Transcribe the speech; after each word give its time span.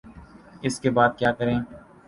اس 0.63 0.79
کے 0.79 0.89
بعد 0.89 1.09
کیا 1.17 1.31
کریں؟ 1.31 1.57